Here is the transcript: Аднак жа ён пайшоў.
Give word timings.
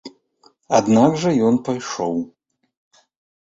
Аднак 0.77 1.11
жа 1.25 1.35
ён 1.51 1.55
пайшоў. 1.69 2.19